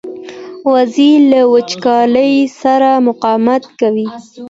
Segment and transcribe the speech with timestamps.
[0.71, 4.07] وزې له وچکالۍ سره مقاومت کوي